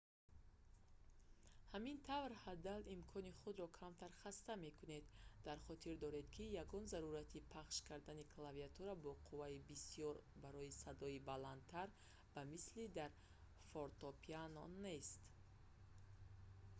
[1.73, 5.05] ҳамин тавр ҳаддал имкон худро камтар хаста мекунед
[5.47, 11.87] дар хотир доред ки ягон зарурати пахш кардани клавиатура бо қувваи бисёр барои садои баландтар
[12.33, 13.11] ба мисли дар
[13.71, 15.21] фортопиано нест